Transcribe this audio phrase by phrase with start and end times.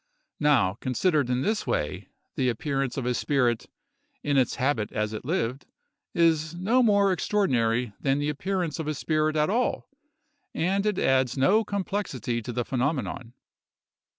[0.39, 3.67] Now, considered in this way, the appearance of a spirit
[4.23, 5.67] "in its habit as it lived"
[6.15, 9.87] is no more extraordinary than the appearance of a spirit at all,
[10.55, 13.33] and it adds no complexity to the phenomenon.